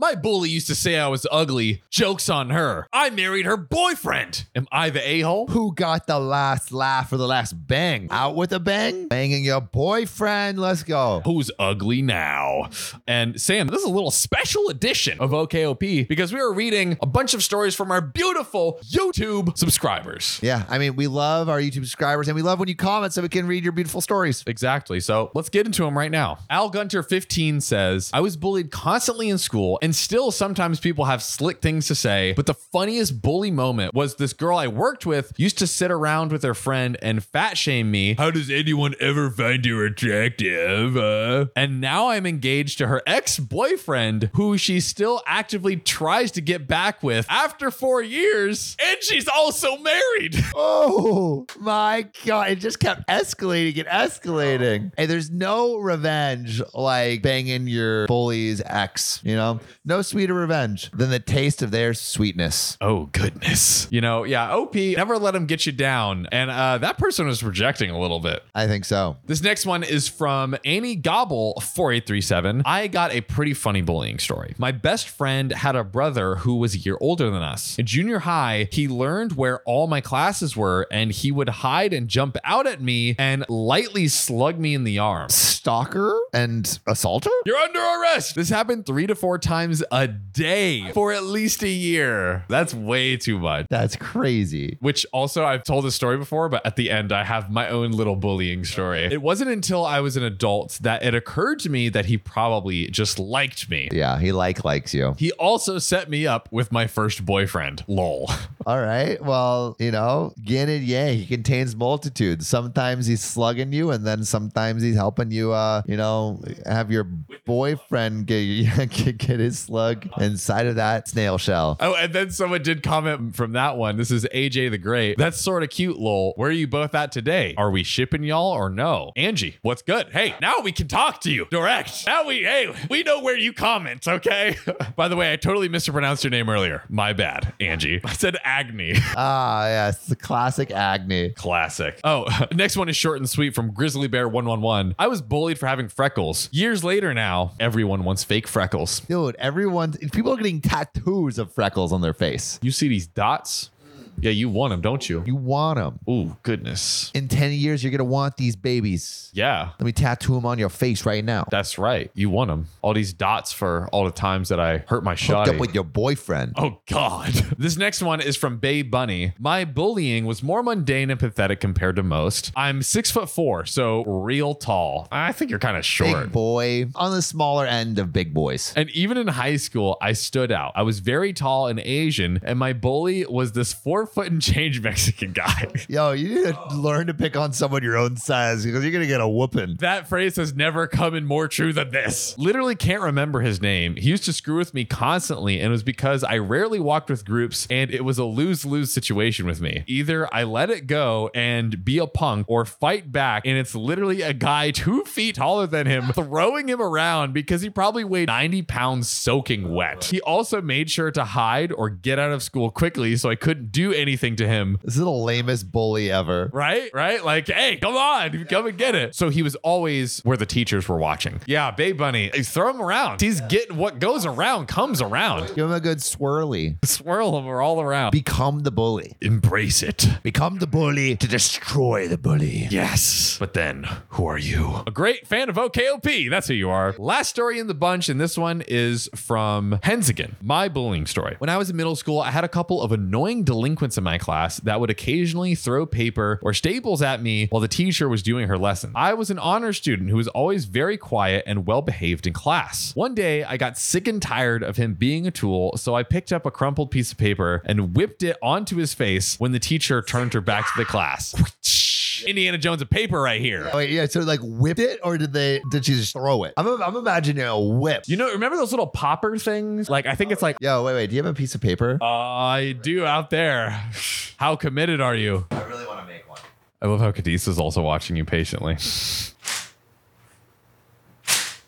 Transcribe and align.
My 0.00 0.14
bully 0.14 0.48
used 0.48 0.66
to 0.68 0.74
say 0.74 0.98
I 0.98 1.08
was 1.08 1.26
ugly. 1.30 1.82
Joke's 1.90 2.30
on 2.30 2.48
her. 2.48 2.86
I 2.90 3.10
married 3.10 3.44
her 3.44 3.58
boyfriend. 3.58 4.46
Am 4.56 4.66
I 4.72 4.88
the 4.88 5.06
a 5.06 5.20
hole? 5.20 5.46
Who 5.48 5.74
got 5.74 6.06
the 6.06 6.18
last 6.18 6.72
laugh 6.72 7.12
or 7.12 7.18
the 7.18 7.26
last 7.26 7.52
bang? 7.52 8.08
Out 8.10 8.34
with 8.34 8.50
a 8.54 8.58
bang? 8.58 9.08
Banging 9.08 9.44
your 9.44 9.60
boyfriend. 9.60 10.58
Let's 10.58 10.84
go. 10.84 11.20
Who's 11.26 11.50
ugly 11.58 12.00
now? 12.00 12.70
And 13.06 13.38
Sam, 13.38 13.66
this 13.66 13.80
is 13.80 13.84
a 13.84 13.90
little 13.90 14.10
special 14.10 14.70
edition 14.70 15.20
of 15.20 15.32
OKOP 15.32 16.08
because 16.08 16.32
we 16.32 16.40
are 16.40 16.50
reading 16.50 16.96
a 17.02 17.06
bunch 17.06 17.34
of 17.34 17.42
stories 17.42 17.74
from 17.74 17.90
our 17.90 18.00
beautiful 18.00 18.80
YouTube 18.90 19.58
subscribers. 19.58 20.40
Yeah, 20.42 20.64
I 20.70 20.78
mean, 20.78 20.96
we 20.96 21.08
love 21.08 21.50
our 21.50 21.58
YouTube 21.58 21.84
subscribers 21.84 22.26
and 22.26 22.34
we 22.34 22.40
love 22.40 22.58
when 22.58 22.70
you 22.70 22.74
comment 22.74 23.12
so 23.12 23.20
we 23.20 23.28
can 23.28 23.46
read 23.46 23.64
your 23.64 23.74
beautiful 23.74 24.00
stories. 24.00 24.44
Exactly. 24.46 25.00
So 25.00 25.30
let's 25.34 25.50
get 25.50 25.66
into 25.66 25.84
them 25.84 25.98
right 25.98 26.10
now. 26.10 26.38
Al 26.48 26.70
Gunter 26.70 27.02
15 27.02 27.60
says, 27.60 28.08
I 28.14 28.20
was 28.20 28.38
bullied 28.38 28.70
constantly 28.70 29.28
in 29.28 29.36
school, 29.36 29.78
and 29.82 29.89
still 29.94 30.30
sometimes 30.30 30.80
people 30.80 31.06
have 31.06 31.22
slick 31.22 31.60
things 31.60 31.86
to 31.88 31.94
say. 31.94 32.32
But 32.34 32.46
the 32.46 32.54
funniest 32.54 33.22
bully 33.22 33.50
moment 33.50 33.94
was 33.94 34.16
this 34.16 34.32
girl 34.32 34.56
I 34.56 34.66
worked 34.68 35.06
with 35.06 35.32
used 35.36 35.58
to 35.58 35.66
sit 35.66 35.90
around 35.90 36.32
with 36.32 36.42
her 36.42 36.54
friend 36.54 36.96
and 37.02 37.22
fat 37.22 37.56
shame 37.56 37.90
me. 37.90 38.14
How 38.14 38.30
does 38.30 38.50
anyone 38.50 38.94
ever 39.00 39.30
find 39.30 39.64
you 39.64 39.84
attractive? 39.84 40.96
Uh?" 40.96 41.46
And 41.56 41.80
now 41.80 42.08
I'm 42.08 42.26
engaged 42.26 42.78
to 42.78 42.86
her 42.86 43.02
ex 43.06 43.38
boyfriend, 43.38 44.30
who 44.34 44.56
she 44.58 44.80
still 44.80 45.22
actively 45.26 45.76
tries 45.76 46.30
to 46.32 46.40
get 46.40 46.66
back 46.66 47.02
with 47.02 47.26
after 47.28 47.70
four 47.70 48.02
years. 48.02 48.76
And 48.84 48.98
she's 49.02 49.28
also 49.28 49.76
married. 49.78 50.36
Oh 50.62 51.46
my 51.58 52.06
god, 52.26 52.50
it 52.50 52.56
just 52.56 52.80
kept 52.80 53.06
escalating 53.08 53.78
and 53.78 53.88
escalating. 53.88 54.92
Hey, 54.96 55.06
there's 55.06 55.30
no 55.30 55.76
revenge 55.76 56.60
like 56.74 57.22
banging 57.22 57.66
your 57.66 58.06
bully's 58.06 58.60
ex, 58.64 59.20
you 59.24 59.36
know? 59.36 59.60
No 59.82 60.02
sweeter 60.02 60.34
revenge 60.34 60.90
than 60.90 61.08
the 61.08 61.18
taste 61.18 61.62
of 61.62 61.70
their 61.70 61.94
sweetness. 61.94 62.76
Oh 62.82 63.06
goodness. 63.12 63.88
You 63.90 64.02
know, 64.02 64.24
yeah, 64.24 64.54
OP 64.54 64.74
never 64.74 65.16
let 65.18 65.32
them 65.32 65.46
get 65.46 65.64
you 65.64 65.72
down. 65.72 66.28
And 66.30 66.50
uh, 66.50 66.76
that 66.78 66.98
person 66.98 67.26
was 67.26 67.40
projecting 67.42 67.88
a 67.90 67.98
little 67.98 68.20
bit. 68.20 68.42
I 68.54 68.66
think 68.66 68.84
so. 68.84 69.16
This 69.24 69.42
next 69.42 69.64
one 69.64 69.82
is 69.82 70.06
from 70.06 70.54
Annie 70.66 70.96
Gobble 70.96 71.54
4837. 71.60 72.62
I 72.66 72.88
got 72.88 73.12
a 73.14 73.22
pretty 73.22 73.54
funny 73.54 73.80
bullying 73.80 74.18
story. 74.18 74.54
My 74.58 74.70
best 74.70 75.08
friend 75.08 75.50
had 75.50 75.76
a 75.76 75.82
brother 75.82 76.36
who 76.36 76.56
was 76.56 76.74
a 76.74 76.78
year 76.78 76.98
older 77.00 77.30
than 77.30 77.42
us. 77.42 77.78
In 77.78 77.86
junior 77.86 78.18
high, 78.18 78.68
he 78.70 78.86
learned 78.86 79.32
where 79.32 79.60
all 79.60 79.86
my 79.86 80.02
classes 80.02 80.54
were 80.54 80.86
and 80.90 81.10
he 81.10 81.32
would 81.32 81.48
hide 81.48 81.94
and 81.94 82.06
jump 82.06 82.36
out 82.44 82.66
at 82.66 82.82
me 82.82 83.16
and 83.18 83.46
lightly 83.48 84.08
slug 84.08 84.58
me 84.58 84.74
in 84.74 84.84
the 84.84 84.98
arm. 84.98 85.30
Stalker 85.30 86.20
and 86.34 86.78
assaulter? 86.86 87.30
You're 87.46 87.56
under 87.56 87.80
arrest. 87.80 88.34
This 88.34 88.50
happened 88.50 88.84
three 88.84 89.06
to 89.06 89.14
four 89.14 89.38
times 89.38 89.69
a 89.90 90.08
day 90.08 90.90
for 90.92 91.12
at 91.12 91.24
least 91.24 91.62
a 91.62 91.68
year. 91.68 92.44
That's 92.48 92.74
way 92.74 93.16
too 93.16 93.38
much. 93.38 93.66
That's 93.70 93.96
crazy. 93.96 94.78
Which 94.80 95.06
also 95.12 95.44
I've 95.44 95.64
told 95.64 95.84
this 95.84 95.94
story 95.94 96.16
before, 96.16 96.48
but 96.48 96.64
at 96.66 96.76
the 96.76 96.90
end 96.90 97.12
I 97.12 97.24
have 97.24 97.50
my 97.50 97.68
own 97.68 97.92
little 97.92 98.16
bullying 98.16 98.64
story. 98.64 99.04
It 99.04 99.22
wasn't 99.22 99.50
until 99.50 99.84
I 99.84 100.00
was 100.00 100.16
an 100.16 100.22
adult 100.22 100.78
that 100.82 101.02
it 101.02 101.14
occurred 101.14 101.60
to 101.60 101.70
me 101.70 101.88
that 101.90 102.06
he 102.06 102.18
probably 102.18 102.88
just 102.88 103.18
liked 103.18 103.70
me. 103.70 103.88
Yeah, 103.92 104.18
he 104.18 104.32
like 104.32 104.64
likes 104.64 104.94
you. 104.94 105.14
He 105.18 105.32
also 105.32 105.78
set 105.78 106.10
me 106.10 106.26
up 106.26 106.48
with 106.50 106.72
my 106.72 106.86
first 106.86 107.24
boyfriend. 107.24 107.84
Lol. 107.86 108.30
All 108.66 108.80
right. 108.80 109.22
Well, 109.22 109.76
you 109.78 109.90
know, 109.90 110.32
yin 110.36 110.68
and 110.68 110.84
yang. 110.84 111.16
He 111.16 111.26
contains 111.26 111.74
multitudes. 111.74 112.46
Sometimes 112.46 113.06
he's 113.06 113.22
slugging 113.22 113.72
you, 113.72 113.90
and 113.90 114.06
then 114.06 114.24
sometimes 114.24 114.82
he's 114.82 114.96
helping 114.96 115.30
you. 115.30 115.52
Uh, 115.52 115.82
you 115.86 115.96
know, 115.96 116.42
have 116.66 116.90
your 116.90 117.04
boyfriend 117.44 118.26
get 118.26 118.40
get, 118.90 119.18
get 119.18 119.40
his 119.40 119.58
slug 119.58 120.06
inside 120.18 120.66
of 120.66 120.76
that 120.76 121.08
snail 121.08 121.38
shell. 121.38 121.76
Oh, 121.80 121.94
and 121.94 122.12
then 122.12 122.30
someone 122.30 122.62
did 122.62 122.82
comment 122.82 123.34
from 123.34 123.52
that 123.52 123.76
one. 123.76 123.96
This 123.96 124.10
is 124.10 124.26
AJ 124.34 124.70
the 124.70 124.78
Great. 124.78 125.18
That's 125.18 125.40
sort 125.40 125.62
of 125.62 125.70
cute, 125.70 125.98
lol. 125.98 126.32
Where 126.36 126.48
are 126.48 126.52
you 126.52 126.66
both 126.66 126.94
at 126.94 127.12
today? 127.12 127.54
Are 127.56 127.70
we 127.70 127.82
shipping 127.82 128.22
y'all 128.22 128.52
or 128.52 128.70
no? 128.70 129.12
Angie, 129.16 129.58
what's 129.62 129.82
good? 129.82 130.08
Hey, 130.12 130.34
now 130.40 130.54
we 130.62 130.72
can 130.72 130.88
talk 130.88 131.20
to 131.22 131.30
you 131.30 131.46
direct. 131.50 132.06
Now 132.06 132.26
we, 132.26 132.42
hey, 132.42 132.72
we 132.88 133.02
know 133.02 133.20
where 133.20 133.36
you 133.36 133.52
comment, 133.52 134.06
okay? 134.06 134.56
By 134.96 135.08
the 135.08 135.16
way, 135.16 135.32
I 135.32 135.36
totally 135.36 135.68
mispronounced 135.68 136.24
your 136.24 136.30
name 136.30 136.48
earlier. 136.48 136.84
My 136.88 137.12
bad, 137.12 137.52
Angie. 137.60 138.00
I 138.04 138.12
said 138.12 138.36
Agni. 138.50 138.94
Ah, 139.16 139.66
yes, 139.66 140.06
the 140.06 140.16
classic 140.16 140.70
Agni. 140.70 141.30
Classic. 141.30 142.00
Oh, 142.04 142.26
next 142.54 142.76
one 142.76 142.88
is 142.88 142.96
short 142.96 143.18
and 143.18 143.28
sweet 143.28 143.54
from 143.54 143.72
Grizzly 143.72 144.08
Bear 144.08 144.28
111. 144.28 144.94
I 144.98 145.08
was 145.08 145.20
bullied 145.20 145.58
for 145.58 145.66
having 145.66 145.88
freckles. 145.88 146.48
Years 146.52 146.82
later 146.82 147.12
now, 147.12 147.52
everyone 147.60 148.04
wants 148.04 148.24
fake 148.24 148.48
freckles. 148.48 149.00
Dude, 149.00 149.36
everyone, 149.38 149.92
people 150.12 150.32
are 150.32 150.36
getting 150.36 150.60
tattoos 150.60 151.38
of 151.38 151.52
freckles 151.52 151.92
on 151.92 152.00
their 152.00 152.14
face. 152.14 152.58
You 152.62 152.70
see 152.70 152.88
these 152.88 153.06
dots? 153.06 153.70
Yeah, 154.18 154.30
you 154.32 154.48
want 154.48 154.70
them, 154.72 154.80
don't 154.80 155.08
you? 155.08 155.22
You 155.26 155.36
want 155.36 155.76
them. 155.78 155.98
Ooh, 156.08 156.36
goodness. 156.42 157.10
In 157.14 157.28
10 157.28 157.52
years, 157.52 157.82
you're 157.82 157.90
going 157.90 157.98
to 157.98 158.04
want 158.04 158.36
these 158.36 158.56
babies. 158.56 159.30
Yeah, 159.32 159.70
Let 159.78 159.86
me 159.86 159.92
tattoo 159.92 160.34
them 160.34 160.44
on 160.46 160.58
your 160.58 160.68
face 160.68 161.06
right 161.06 161.24
now. 161.24 161.46
that's 161.50 161.78
right. 161.78 162.10
You 162.14 162.30
want 162.30 162.48
them. 162.48 162.66
All 162.82 162.94
these 162.94 163.12
dots 163.12 163.52
for 163.52 163.88
all 163.92 164.04
the 164.04 164.10
times 164.10 164.48
that 164.48 164.58
I 164.60 164.78
hurt 164.88 165.04
my 165.04 165.14
shot. 165.14 165.48
up 165.48 165.56
with 165.58 165.74
your 165.74 165.84
boyfriend. 165.84 166.54
Oh 166.56 166.80
God. 166.88 167.32
This 167.60 167.76
next 167.76 168.02
one 168.02 168.20
is 168.22 168.36
from 168.36 168.56
Babe 168.58 168.90
Bunny. 168.90 169.34
My 169.38 169.64
bullying 169.66 170.24
was 170.24 170.42
more 170.42 170.62
mundane 170.62 171.10
and 171.10 171.20
pathetic 171.20 171.60
compared 171.60 171.96
to 171.96 172.02
most. 172.02 172.52
I'm 172.56 172.82
six 172.82 173.10
foot 173.10 173.28
four, 173.28 173.66
so 173.66 174.02
real 174.04 174.54
tall. 174.54 175.06
I 175.12 175.32
think 175.32 175.50
you're 175.50 175.58
kind 175.60 175.76
of 175.76 175.84
short. 175.84 176.24
Big 176.24 176.32
boy 176.32 176.86
on 176.94 177.12
the 177.12 177.20
smaller 177.22 177.66
end 177.66 177.98
of 177.98 178.12
big 178.14 178.32
boys. 178.32 178.72
And 178.76 178.88
even 178.90 179.18
in 179.18 179.26
high 179.28 179.56
school, 179.56 179.98
I 180.00 180.14
stood 180.14 180.50
out. 180.50 180.72
I 180.74 180.82
was 180.82 181.00
very 181.00 181.32
tall 181.34 181.66
and 181.66 181.78
Asian, 181.80 182.40
and 182.42 182.58
my 182.58 182.72
bully 182.72 183.26
was 183.26 183.52
this 183.52 183.72
four 183.74 183.99
foot 184.06 184.30
and 184.30 184.40
change 184.40 184.80
Mexican 184.80 185.32
guy. 185.32 185.68
Yo, 185.88 186.12
you 186.12 186.28
need 186.28 186.54
to 186.54 186.76
learn 186.76 187.06
to 187.06 187.14
pick 187.14 187.36
on 187.36 187.52
someone 187.52 187.82
your 187.82 187.96
own 187.96 188.16
size 188.16 188.64
because 188.64 188.82
you're 188.82 188.92
going 188.92 189.02
to 189.02 189.08
get 189.08 189.20
a 189.20 189.28
whooping. 189.28 189.76
That 189.80 190.08
phrase 190.08 190.36
has 190.36 190.54
never 190.54 190.86
come 190.86 191.14
in 191.14 191.26
more 191.26 191.48
true 191.48 191.72
than 191.72 191.90
this. 191.90 192.34
Literally 192.38 192.74
can't 192.74 193.02
remember 193.02 193.40
his 193.40 193.60
name. 193.60 193.96
He 193.96 194.08
used 194.08 194.24
to 194.24 194.32
screw 194.32 194.56
with 194.56 194.74
me 194.74 194.84
constantly, 194.84 195.58
and 195.58 195.66
it 195.66 195.70
was 195.70 195.82
because 195.82 196.24
I 196.24 196.38
rarely 196.38 196.80
walked 196.80 197.10
with 197.10 197.24
groups, 197.24 197.66
and 197.70 197.90
it 197.90 198.04
was 198.04 198.18
a 198.18 198.24
lose 198.24 198.64
lose 198.64 198.92
situation 198.92 199.46
with 199.46 199.60
me. 199.60 199.84
Either 199.86 200.32
I 200.34 200.44
let 200.44 200.70
it 200.70 200.86
go 200.86 201.30
and 201.34 201.84
be 201.84 201.98
a 201.98 202.06
punk, 202.06 202.46
or 202.48 202.64
fight 202.64 203.12
back, 203.12 203.46
and 203.46 203.56
it's 203.56 203.74
literally 203.74 204.22
a 204.22 204.32
guy 204.32 204.70
two 204.70 205.04
feet 205.04 205.36
taller 205.36 205.66
than 205.66 205.86
him 205.86 206.12
throwing 206.14 206.68
him 206.68 206.80
around 206.80 207.32
because 207.32 207.62
he 207.62 207.70
probably 207.70 208.04
weighed 208.04 208.28
90 208.28 208.62
pounds 208.62 209.08
soaking 209.08 209.72
wet. 209.72 210.04
He 210.04 210.20
also 210.20 210.60
made 210.60 210.90
sure 210.90 211.10
to 211.10 211.24
hide 211.24 211.72
or 211.72 211.88
get 211.90 212.18
out 212.18 212.32
of 212.32 212.42
school 212.42 212.70
quickly 212.70 213.16
so 213.16 213.30
I 213.30 213.34
couldn't 213.34 213.72
do 213.72 213.89
anything 213.92 214.36
to 214.36 214.46
him 214.46 214.78
This 214.82 214.94
is 214.94 215.00
the 215.00 215.10
lamest 215.10 215.70
bully 215.70 216.10
ever. 216.10 216.50
Right? 216.52 216.90
Right? 216.92 217.24
Like, 217.24 217.48
hey, 217.48 217.76
come 217.76 217.96
on, 217.96 218.44
come 218.46 218.66
and 218.66 218.78
get 218.78 218.94
it. 218.94 219.14
So 219.14 219.28
he 219.28 219.42
was 219.42 219.56
always 219.56 220.20
where 220.20 220.36
the 220.36 220.46
teachers 220.46 220.88
were 220.88 220.98
watching. 220.98 221.40
Yeah, 221.46 221.70
Babe 221.70 221.98
Bunny, 221.98 222.28
throw 222.28 222.70
him 222.70 222.80
around. 222.80 223.20
He's 223.20 223.40
getting 223.42 223.76
what 223.76 223.98
goes 223.98 224.26
around 224.26 224.66
comes 224.66 225.00
around. 225.00 225.48
Give 225.48 225.66
him 225.66 225.72
a 225.72 225.80
good 225.80 225.98
swirly. 225.98 226.76
Swirl 226.84 227.38
him 227.38 227.46
all 227.46 227.80
around. 227.80 228.12
Become 228.12 228.60
the 228.60 228.70
bully. 228.70 229.16
Embrace 229.20 229.82
it. 229.82 230.06
Become 230.22 230.58
the 230.58 230.66
bully 230.66 231.16
to 231.16 231.26
destroy 231.26 232.08
the 232.08 232.18
bully. 232.18 232.68
Yes. 232.70 233.36
But 233.38 233.54
then, 233.54 233.86
who 234.10 234.26
are 234.26 234.38
you? 234.38 234.82
A 234.86 234.90
great 234.90 235.26
fan 235.26 235.48
of 235.48 235.56
OKOP. 235.56 236.30
That's 236.30 236.48
who 236.48 236.54
you 236.54 236.70
are. 236.70 236.94
Last 236.98 237.28
story 237.28 237.58
in 237.58 237.66
the 237.66 237.74
bunch, 237.74 238.08
and 238.08 238.20
this 238.20 238.36
one 238.38 238.62
is 238.68 239.08
from 239.14 239.78
Hensigan, 239.82 240.34
my 240.42 240.68
bullying 240.68 241.06
story. 241.06 241.36
When 241.38 241.50
I 241.50 241.56
was 241.56 241.70
in 241.70 241.76
middle 241.76 241.96
school, 241.96 242.20
I 242.20 242.30
had 242.30 242.44
a 242.44 242.48
couple 242.48 242.82
of 242.82 242.92
annoying 242.92 243.44
delinquents 243.80 243.96
in 243.96 244.04
my 244.04 244.18
class 244.18 244.60
that 244.60 244.78
would 244.78 244.90
occasionally 244.90 245.54
throw 245.54 245.86
paper 245.86 246.38
or 246.42 246.52
staples 246.52 247.00
at 247.00 247.22
me 247.22 247.46
while 247.48 247.60
the 247.60 247.68
teacher 247.68 248.10
was 248.10 248.22
doing 248.22 248.46
her 248.46 248.58
lesson. 248.58 248.92
I 248.94 249.14
was 249.14 249.30
an 249.30 249.38
honor 249.38 249.72
student 249.72 250.10
who 250.10 250.16
was 250.16 250.28
always 250.28 250.66
very 250.66 250.98
quiet 250.98 251.44
and 251.46 251.66
well 251.66 251.80
behaved 251.80 252.26
in 252.26 252.34
class. 252.34 252.94
One 252.94 253.14
day, 253.14 253.42
I 253.42 253.56
got 253.56 253.78
sick 253.78 254.06
and 254.06 254.20
tired 254.20 254.62
of 254.62 254.76
him 254.76 254.94
being 254.94 255.26
a 255.26 255.30
tool, 255.30 255.76
so 255.78 255.94
I 255.94 256.02
picked 256.02 256.30
up 256.30 256.44
a 256.44 256.50
crumpled 256.50 256.90
piece 256.90 257.10
of 257.10 257.16
paper 257.16 257.62
and 257.64 257.96
whipped 257.96 258.22
it 258.22 258.36
onto 258.42 258.76
his 258.76 258.92
face 258.92 259.40
when 259.40 259.52
the 259.52 259.58
teacher 259.58 260.02
turned 260.02 260.34
her 260.34 260.42
back 260.42 260.66
to 260.66 260.78
the 260.78 260.84
class. 260.84 261.34
Indiana 262.26 262.58
Jones 262.58 262.82
of 262.82 262.90
paper 262.90 263.20
right 263.20 263.40
here. 263.40 263.68
Oh, 263.72 263.76
wait, 263.76 263.90
yeah. 263.90 264.06
So 264.06 264.20
like 264.20 264.40
whip 264.42 264.78
it, 264.78 265.00
or 265.02 265.18
did 265.18 265.32
they? 265.32 265.60
Did 265.70 265.84
she 265.84 265.94
just 265.94 266.12
throw 266.12 266.44
it? 266.44 266.54
I'm, 266.56 266.82
I'm 266.82 266.96
imagining 266.96 267.44
a 267.44 267.58
whip. 267.58 268.04
You 268.06 268.16
know, 268.16 268.30
remember 268.32 268.56
those 268.56 268.72
little 268.72 268.86
popper 268.86 269.38
things? 269.38 269.88
Like, 269.90 270.06
I 270.06 270.14
think 270.14 270.32
it's 270.32 270.42
like, 270.42 270.56
Yo, 270.60 270.84
wait, 270.84 270.94
wait. 270.94 271.10
Do 271.10 271.16
you 271.16 271.22
have 271.22 271.30
a 271.30 271.36
piece 271.36 271.54
of 271.54 271.60
paper? 271.60 271.98
I 272.02 272.76
do 272.80 273.04
out 273.04 273.30
there. 273.30 273.70
How 274.36 274.56
committed 274.56 275.00
are 275.00 275.14
you? 275.14 275.46
I 275.50 275.62
really 275.64 275.86
want 275.86 276.00
to 276.00 276.06
make 276.06 276.28
one. 276.28 276.40
I 276.80 276.86
love 276.86 277.00
how 277.00 277.12
Cadiz 277.12 277.46
is 277.46 277.58
also 277.58 277.82
watching 277.82 278.16
you 278.16 278.24
patiently. 278.24 278.78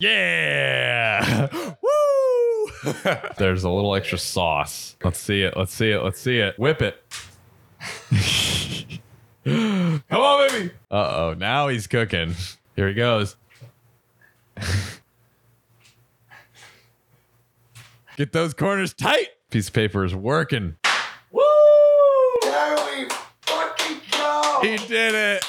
Yeah! 0.02 1.48
Woo! 1.81 2.93
There's 3.38 3.62
a 3.62 3.70
little 3.70 3.94
extra 3.94 4.19
sauce. 4.19 4.96
Let's 5.05 5.20
see 5.20 5.43
it. 5.43 5.56
Let's 5.56 5.72
see 5.72 5.90
it. 5.93 6.02
Let's 6.02 6.20
see 6.20 6.38
it. 6.38 6.58
Whip 6.58 6.82
it. 6.82 7.00
Come 10.62 10.68
on, 10.68 10.68
baby. 10.68 10.74
Uh 10.90 11.16
oh. 11.16 11.34
Now 11.38 11.68
he's 11.68 11.86
cooking. 11.86 12.34
Here 12.76 12.88
he 12.88 12.94
goes. 12.94 13.36
Get 18.16 18.32
those 18.32 18.54
corners 18.54 18.92
tight. 18.92 19.28
Piece 19.50 19.68
of 19.68 19.74
paper 19.74 20.04
is 20.04 20.14
working. 20.14 20.76
Woo! 21.30 21.42
There 22.42 22.76
we 22.76 23.08
fucking 23.42 24.00
go. 24.12 24.58
He 24.62 24.76
did 24.76 25.14
it. 25.14 25.44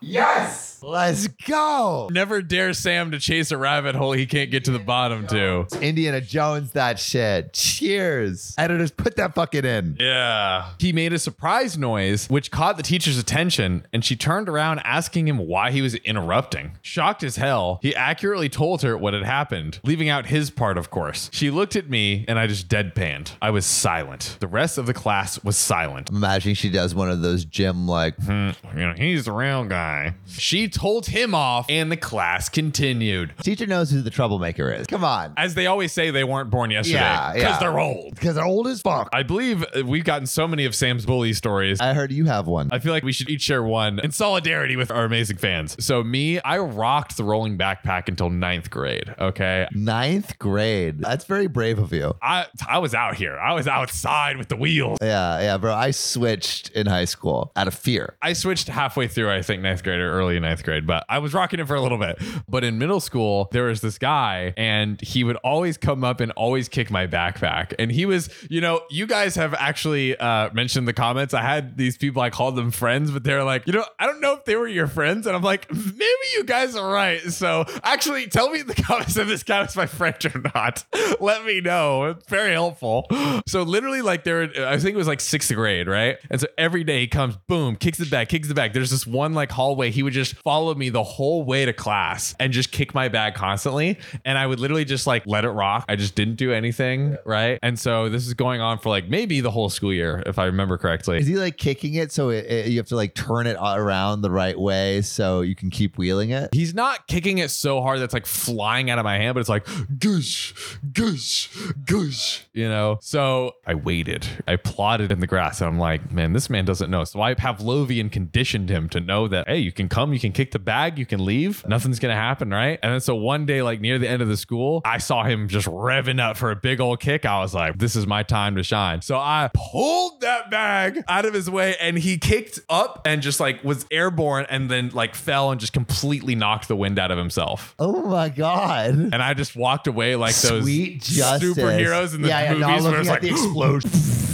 Yes. 0.00 0.63
Let's 0.86 1.28
go. 1.28 2.10
Never 2.12 2.42
dare 2.42 2.74
Sam 2.74 3.10
to 3.12 3.18
chase 3.18 3.50
a 3.50 3.56
rabbit 3.56 3.94
hole 3.94 4.12
he 4.12 4.26
can't 4.26 4.50
get 4.50 4.66
to 4.66 4.70
the 4.70 4.78
bottom 4.78 5.26
to. 5.28 5.66
Indiana 5.80 6.20
Jones, 6.20 6.72
that 6.72 6.98
shit. 6.98 7.54
Cheers. 7.54 8.54
Editors, 8.58 8.90
put 8.90 9.16
that 9.16 9.34
fucking 9.34 9.64
in. 9.64 9.96
Yeah. 9.98 10.68
He 10.78 10.92
made 10.92 11.14
a 11.14 11.18
surprise 11.18 11.78
noise, 11.78 12.28
which 12.28 12.50
caught 12.50 12.76
the 12.76 12.82
teacher's 12.82 13.16
attention, 13.16 13.86
and 13.94 14.04
she 14.04 14.14
turned 14.14 14.46
around 14.46 14.80
asking 14.80 15.26
him 15.26 15.38
why 15.38 15.70
he 15.70 15.80
was 15.80 15.94
interrupting. 15.94 16.72
Shocked 16.82 17.22
as 17.22 17.36
hell, 17.36 17.78
he 17.80 17.96
accurately 17.96 18.50
told 18.50 18.82
her 18.82 18.94
what 18.98 19.14
had 19.14 19.22
happened, 19.24 19.80
leaving 19.84 20.10
out 20.10 20.26
his 20.26 20.50
part, 20.50 20.76
of 20.76 20.90
course. 20.90 21.30
She 21.32 21.50
looked 21.50 21.76
at 21.76 21.88
me, 21.88 22.26
and 22.28 22.38
I 22.38 22.46
just 22.46 22.68
deadpanned. 22.68 23.30
I 23.40 23.48
was 23.48 23.64
silent. 23.64 24.36
The 24.40 24.48
rest 24.48 24.76
of 24.76 24.84
the 24.84 24.94
class 24.94 25.42
was 25.42 25.56
silent. 25.56 26.10
I'm 26.10 26.16
imagining 26.16 26.56
she 26.56 26.68
does 26.68 26.94
one 26.94 27.10
of 27.10 27.22
those 27.22 27.46
gym 27.46 27.88
like 27.88 28.16
Hmm, 28.16 28.50
you 28.74 28.80
know, 28.86 28.94
he's 28.94 29.24
the 29.24 29.32
real 29.32 29.64
guy. 29.64 30.14
She 30.26 30.68
told 30.74 31.06
him 31.06 31.34
off, 31.34 31.66
and 31.70 31.90
the 31.90 31.96
class 31.96 32.48
continued. 32.48 33.32
teacher 33.42 33.66
knows 33.66 33.90
who 33.90 34.02
the 34.02 34.10
troublemaker 34.10 34.70
is. 34.70 34.86
Come 34.86 35.04
on. 35.04 35.32
As 35.36 35.54
they 35.54 35.66
always 35.66 35.92
say, 35.92 36.10
they 36.10 36.24
weren't 36.24 36.50
born 36.50 36.70
yesterday 36.70 36.98
Yeah, 36.98 37.32
because 37.32 37.48
yeah. 37.50 37.58
they're 37.60 37.78
old. 37.78 38.14
Because 38.14 38.34
they're 38.34 38.44
old 38.44 38.66
as 38.66 38.80
fuck. 38.82 39.08
I 39.12 39.22
believe 39.22 39.64
uh, 39.74 39.84
we've 39.84 40.04
gotten 40.04 40.26
so 40.26 40.46
many 40.48 40.64
of 40.64 40.74
Sam's 40.74 41.06
bully 41.06 41.32
stories. 41.32 41.80
I 41.80 41.94
heard 41.94 42.12
you 42.12 42.24
have 42.26 42.46
one. 42.46 42.68
I 42.72 42.78
feel 42.78 42.92
like 42.92 43.04
we 43.04 43.12
should 43.12 43.30
each 43.30 43.42
share 43.42 43.62
one 43.62 43.98
in 44.00 44.10
solidarity 44.10 44.76
with 44.76 44.90
our 44.90 45.04
amazing 45.04 45.36
fans. 45.36 45.76
So 45.84 46.02
me, 46.02 46.40
I 46.40 46.58
rocked 46.58 47.16
the 47.16 47.24
rolling 47.24 47.56
backpack 47.56 48.08
until 48.08 48.30
ninth 48.30 48.70
grade. 48.70 49.14
Okay. 49.18 49.66
Ninth 49.72 50.38
grade. 50.38 50.98
That's 51.00 51.24
very 51.24 51.46
brave 51.46 51.78
of 51.78 51.92
you. 51.92 52.14
I 52.20 52.46
I 52.68 52.78
was 52.78 52.94
out 52.94 53.14
here. 53.14 53.38
I 53.38 53.54
was 53.54 53.68
outside 53.68 54.36
with 54.36 54.48
the 54.48 54.56
wheels. 54.56 54.98
Yeah, 55.00 55.40
yeah, 55.40 55.56
bro. 55.58 55.72
I 55.74 55.90
switched 55.92 56.70
in 56.70 56.86
high 56.86 57.04
school 57.04 57.52
out 57.56 57.68
of 57.68 57.74
fear. 57.74 58.16
I 58.22 58.32
switched 58.32 58.68
halfway 58.68 59.06
through, 59.08 59.30
I 59.30 59.42
think, 59.42 59.62
ninth 59.62 59.82
grade 59.84 60.00
or 60.00 60.10
early 60.12 60.38
ninth 60.40 60.63
grade, 60.64 60.86
but 60.86 61.04
I 61.08 61.18
was 61.18 61.34
rocking 61.34 61.60
it 61.60 61.66
for 61.66 61.74
a 61.74 61.80
little 61.80 61.98
bit. 61.98 62.18
But 62.48 62.64
in 62.64 62.78
middle 62.78 63.00
school, 63.00 63.48
there 63.52 63.64
was 63.64 63.80
this 63.80 63.98
guy, 63.98 64.54
and 64.56 65.00
he 65.00 65.24
would 65.24 65.36
always 65.36 65.76
come 65.76 66.04
up 66.04 66.20
and 66.20 66.32
always 66.32 66.68
kick 66.68 66.90
my 66.90 67.06
backpack. 67.06 67.74
And 67.78 67.90
he 67.90 68.06
was, 68.06 68.28
you 68.50 68.60
know, 68.60 68.82
you 68.90 69.06
guys 69.06 69.34
have 69.36 69.54
actually 69.54 70.16
uh, 70.18 70.50
mentioned 70.52 70.88
the 70.88 70.92
comments. 70.92 71.34
I 71.34 71.42
had 71.42 71.76
these 71.76 71.96
people, 71.96 72.22
I 72.22 72.30
called 72.30 72.56
them 72.56 72.70
friends, 72.70 73.10
but 73.10 73.24
they're 73.24 73.44
like, 73.44 73.66
you 73.66 73.72
know, 73.72 73.84
I 73.98 74.06
don't 74.06 74.20
know 74.20 74.34
if 74.34 74.44
they 74.44 74.56
were 74.56 74.68
your 74.68 74.86
friends. 74.86 75.26
And 75.26 75.36
I'm 75.36 75.42
like, 75.42 75.70
maybe 75.72 76.26
you 76.36 76.44
guys 76.44 76.76
are 76.76 76.92
right. 76.92 77.20
So 77.20 77.64
actually, 77.82 78.26
tell 78.26 78.50
me 78.50 78.60
in 78.60 78.66
the 78.66 78.74
comments 78.74 79.16
if 79.16 79.28
this 79.28 79.42
guy 79.42 79.62
was 79.62 79.76
my 79.76 79.86
friend 79.86 80.16
or 80.34 80.40
not. 80.54 80.84
Let 81.20 81.44
me 81.44 81.60
know. 81.60 82.04
It's 82.04 82.28
very 82.28 82.52
helpful. 82.52 83.06
So 83.46 83.62
literally, 83.62 84.02
like 84.02 84.24
there, 84.24 84.42
I 84.66 84.78
think 84.78 84.94
it 84.94 84.96
was 84.96 85.08
like 85.08 85.20
sixth 85.20 85.52
grade, 85.54 85.88
right? 85.88 86.18
And 86.30 86.40
so 86.40 86.46
every 86.56 86.84
day 86.84 87.00
he 87.00 87.06
comes, 87.06 87.36
boom, 87.48 87.76
kicks 87.76 88.00
it 88.00 88.10
back, 88.10 88.28
kicks 88.28 88.48
it 88.48 88.54
back. 88.54 88.72
There's 88.72 88.90
this 88.90 89.06
one 89.06 89.34
like 89.34 89.50
hallway. 89.50 89.90
He 89.90 90.02
would 90.02 90.12
just 90.12 90.36
follow 90.36 90.53
me 90.78 90.88
the 90.88 91.02
whole 91.02 91.42
way 91.44 91.64
to 91.64 91.72
class 91.72 92.34
and 92.38 92.52
just 92.52 92.70
kick 92.72 92.94
my 92.94 93.08
bag 93.08 93.34
constantly. 93.34 93.98
And 94.24 94.38
I 94.38 94.46
would 94.46 94.60
literally 94.60 94.84
just 94.84 95.06
like 95.06 95.26
let 95.26 95.44
it 95.44 95.50
rock. 95.50 95.84
I 95.88 95.96
just 95.96 96.14
didn't 96.14 96.36
do 96.36 96.52
anything, 96.52 97.16
right? 97.24 97.58
And 97.62 97.78
so 97.78 98.08
this 98.08 98.26
is 98.26 98.34
going 98.34 98.60
on 98.60 98.78
for 98.78 98.88
like 98.88 99.08
maybe 99.08 99.40
the 99.40 99.50
whole 99.50 99.68
school 99.68 99.92
year, 99.92 100.22
if 100.26 100.38
I 100.38 100.44
remember 100.46 100.78
correctly. 100.78 101.18
Is 101.18 101.26
he 101.26 101.36
like 101.36 101.56
kicking 101.56 101.94
it 101.94 102.12
so 102.12 102.28
it, 102.30 102.46
it- 102.46 102.68
you 102.68 102.78
have 102.78 102.86
to 102.88 102.96
like 102.96 103.14
turn 103.14 103.46
it 103.46 103.56
around 103.60 104.22
the 104.22 104.30
right 104.30 104.58
way 104.58 105.02
so 105.02 105.40
you 105.42 105.54
can 105.54 105.70
keep 105.70 105.98
wheeling 105.98 106.30
it? 106.30 106.50
He's 106.52 106.74
not 106.74 107.06
kicking 107.06 107.38
it 107.38 107.50
so 107.50 107.80
hard 107.82 108.00
that's 108.00 108.14
like 108.14 108.26
flying 108.26 108.90
out 108.90 108.98
of 108.98 109.04
my 109.04 109.16
hand, 109.18 109.34
but 109.34 109.40
it's 109.40 109.48
like 109.48 109.66
gush, 109.98 110.54
gush, 110.92 111.48
gush, 111.86 112.44
you 112.52 112.68
know? 112.68 112.98
So 113.00 113.52
I 113.66 113.74
waited. 113.74 114.26
I 114.46 114.56
plotted 114.56 115.12
in 115.12 115.20
the 115.20 115.26
grass 115.26 115.60
and 115.60 115.68
I'm 115.68 115.78
like, 115.78 116.10
man, 116.12 116.32
this 116.32 116.48
man 116.50 116.64
doesn't 116.64 116.90
know. 116.90 117.04
So 117.04 117.20
I 117.20 117.34
Pavlovian 117.34 118.10
conditioned 118.10 118.68
him 118.70 118.88
to 118.90 119.00
know 119.00 119.28
that, 119.28 119.48
hey, 119.48 119.58
you 119.58 119.72
can 119.72 119.88
come, 119.88 120.12
you 120.12 120.20
can 120.20 120.32
kick 120.34 120.50
the 120.50 120.58
bag, 120.58 120.98
you 120.98 121.06
can 121.06 121.24
leave. 121.24 121.66
Nothing's 121.66 121.98
going 121.98 122.14
to 122.14 122.20
happen, 122.20 122.50
right? 122.50 122.78
And 122.82 122.92
then 122.92 123.00
so 123.00 123.14
one 123.14 123.46
day, 123.46 123.62
like 123.62 123.80
near 123.80 123.98
the 123.98 124.08
end 124.08 124.22
of 124.22 124.28
the 124.28 124.36
school, 124.36 124.82
I 124.84 124.98
saw 124.98 125.24
him 125.24 125.48
just 125.48 125.66
revving 125.66 126.20
up 126.20 126.36
for 126.36 126.50
a 126.50 126.56
big 126.56 126.80
old 126.80 127.00
kick. 127.00 127.24
I 127.24 127.38
was 127.40 127.54
like, 127.54 127.78
this 127.78 127.96
is 127.96 128.06
my 128.06 128.22
time 128.22 128.56
to 128.56 128.62
shine. 128.62 129.02
So 129.02 129.16
I 129.16 129.50
pulled 129.54 130.20
that 130.20 130.50
bag 130.50 131.02
out 131.08 131.24
of 131.24 131.34
his 131.34 131.48
way 131.50 131.76
and 131.80 131.98
he 131.98 132.18
kicked 132.18 132.60
up 132.68 133.02
and 133.06 133.22
just 133.22 133.40
like 133.40 133.62
was 133.64 133.86
airborne 133.90 134.46
and 134.50 134.70
then 134.70 134.90
like 134.90 135.14
fell 135.14 135.50
and 135.50 135.60
just 135.60 135.72
completely 135.72 136.34
knocked 136.34 136.68
the 136.68 136.76
wind 136.76 136.98
out 136.98 137.10
of 137.10 137.18
himself. 137.18 137.74
Oh 137.78 138.02
my 138.02 138.28
god. 138.28 138.90
And 138.94 139.16
I 139.16 139.34
just 139.34 139.56
walked 139.56 139.86
away 139.86 140.16
like 140.16 140.34
those 140.36 140.62
Sweet 140.64 141.02
justice. 141.02 141.54
superheroes 141.54 142.14
in 142.14 142.22
the 142.22 142.28
yeah, 142.28 142.52
yeah, 142.52 142.66
movies 142.66 142.84
no, 142.84 142.90
where 142.90 143.00
it's 143.00 143.08
like 143.08 143.22
the 143.22 143.30
explosion. 143.30 143.90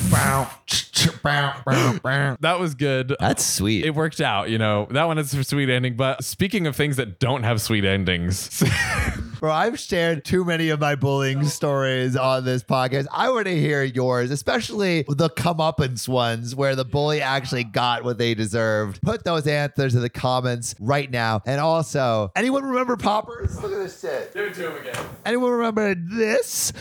that 2.40 2.56
was 2.58 2.74
good. 2.74 3.14
That's 3.18 3.44
sweet. 3.44 3.84
It 3.84 3.94
worked 3.94 4.20
out, 4.20 4.50
you 4.50 4.58
know. 4.58 4.86
That 4.90 5.04
one 5.04 5.18
is 5.18 5.32
a 5.34 5.44
sweet 5.44 5.70
ending. 5.70 5.96
But 5.96 6.24
speaking 6.24 6.66
of 6.66 6.76
things 6.76 6.96
that 6.96 7.18
don't 7.18 7.42
have 7.42 7.60
sweet 7.60 7.84
endings, 7.84 8.62
Bro, 9.40 9.52
I've 9.52 9.78
shared 9.78 10.26
too 10.26 10.44
many 10.44 10.68
of 10.68 10.80
my 10.80 10.96
bullying 10.96 11.46
stories 11.46 12.14
on 12.14 12.44
this 12.44 12.62
podcast. 12.62 13.06
I 13.10 13.30
want 13.30 13.46
to 13.46 13.58
hear 13.58 13.82
yours, 13.82 14.30
especially 14.30 15.06
the 15.08 15.30
comeuppance 15.30 16.06
ones 16.06 16.54
where 16.54 16.76
the 16.76 16.84
bully 16.84 17.22
actually 17.22 17.64
got 17.64 18.04
what 18.04 18.18
they 18.18 18.34
deserved. 18.34 19.00
Put 19.00 19.24
those 19.24 19.46
answers 19.46 19.94
in 19.94 20.02
the 20.02 20.10
comments 20.10 20.74
right 20.78 21.10
now. 21.10 21.40
And 21.46 21.58
also, 21.58 22.30
anyone 22.36 22.64
remember 22.64 22.98
poppers? 22.98 23.62
Look 23.62 23.72
at 23.72 23.78
this 23.78 23.98
shit. 24.02 24.34
give 24.34 24.48
it 24.48 24.54
to 24.56 24.70
him 24.72 24.86
again. 24.86 25.06
Anyone 25.24 25.52
remember 25.52 25.94
this? 25.94 26.74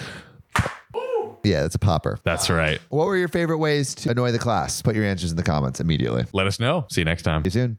Yeah, 1.49 1.63
that's 1.63 1.75
a 1.75 1.79
popper. 1.79 2.19
That's 2.23 2.49
right. 2.49 2.79
What 2.89 3.07
were 3.07 3.17
your 3.17 3.27
favorite 3.27 3.57
ways 3.57 3.95
to 3.95 4.11
annoy 4.11 4.31
the 4.31 4.39
class? 4.39 4.81
Put 4.81 4.95
your 4.95 5.05
answers 5.05 5.31
in 5.31 5.37
the 5.37 5.43
comments 5.43 5.79
immediately. 5.79 6.25
Let 6.31 6.45
us 6.45 6.59
know. 6.59 6.85
See 6.89 7.01
you 7.01 7.05
next 7.05 7.23
time. 7.23 7.43
See 7.43 7.47
you 7.47 7.51
soon. 7.51 7.77